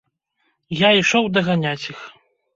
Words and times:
Я 0.79 0.89
ішоў 1.01 1.29
даганяць 1.37 1.87
іх. 1.93 2.01